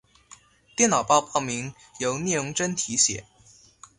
[0.75, 3.23] 电脑报报名由聂荣臻题写。